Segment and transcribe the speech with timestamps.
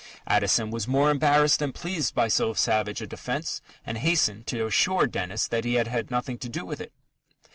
[0.25, 5.05] Addison was more embarrassed than pleased by so savage a defence, and hastened to assure
[5.05, 6.91] Dennis that he had had nothing to do with it.